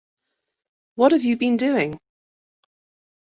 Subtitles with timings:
[0.95, 1.99] What've you been doing?